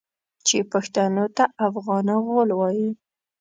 چې 0.47 0.57
پښتنو 0.71 1.25
ته 1.35 1.43
افغان 1.67 2.07
غول 2.25 2.49
وايي. 2.59 2.89